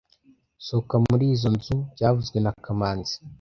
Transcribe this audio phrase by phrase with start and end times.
[0.65, 3.15] Sohoka muri izoi nzu byavuzwe na kamanzi